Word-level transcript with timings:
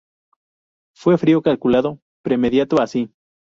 Fue 0.95 1.15
frío, 1.19 1.43
calculado, 1.43 1.99
premeditado, 2.23 2.81
así. 2.81 3.11